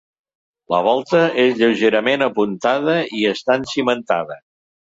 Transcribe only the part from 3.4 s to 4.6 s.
encimentada.